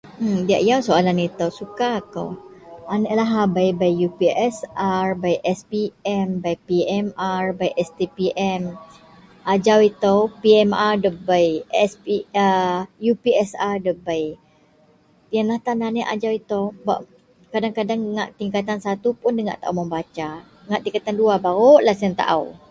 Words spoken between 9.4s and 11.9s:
ajau ito pmr dabei aa